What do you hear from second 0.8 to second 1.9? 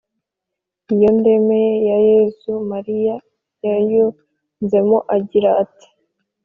iyo “ndemeye”